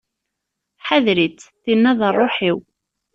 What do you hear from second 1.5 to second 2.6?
tinna d rruḥ-iw.